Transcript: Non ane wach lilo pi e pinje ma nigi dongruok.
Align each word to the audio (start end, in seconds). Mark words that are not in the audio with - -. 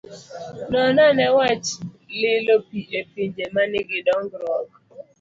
Non 0.71 0.93
ane 1.07 1.25
wach 1.37 1.67
lilo 2.19 2.55
pi 2.67 2.79
e 2.99 3.01
pinje 3.11 3.45
ma 3.53 3.63
nigi 3.71 3.99
dongruok. 4.07 4.69